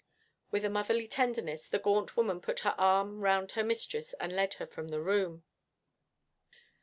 [0.49, 4.55] With a motherly tenderness the gaunt woman put her arm round her mistress and led
[4.55, 5.43] her from the room.